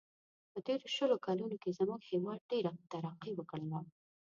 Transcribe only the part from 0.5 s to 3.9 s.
په تېرو شلو کلونو کې زموږ هیواد ډېره ترقي و کړله.